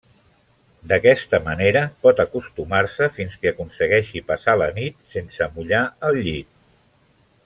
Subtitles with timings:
[0.91, 6.53] D'aquesta manera pot acostumar-se fins que aconsegueixi passar la nit sense mullar el llit.